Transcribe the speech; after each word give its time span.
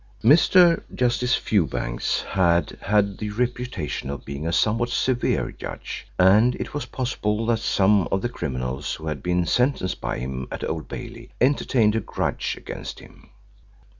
Mr. 0.23 0.81
Justice 0.95 1.35
Fewbanks 1.35 2.23
had 2.23 2.75
had 2.81 3.19
the 3.19 3.29
reputation 3.29 4.09
of 4.09 4.25
being 4.25 4.47
a 4.47 4.51
somewhat 4.51 4.89
severe 4.89 5.51
judge, 5.51 6.07
and 6.17 6.55
it 6.55 6.73
was 6.73 6.87
possible 6.87 7.45
that 7.45 7.59
some 7.59 8.07
of 8.11 8.23
the 8.23 8.27
criminals 8.29 8.95
who 8.95 9.05
had 9.05 9.21
been 9.21 9.45
sentenced 9.45 10.01
by 10.01 10.17
him 10.17 10.47
at 10.51 10.67
Old 10.67 10.87
Bailey 10.87 11.29
entertained 11.39 11.93
a 11.95 11.99
grudge 11.99 12.55
against 12.57 12.99
him. 12.99 13.29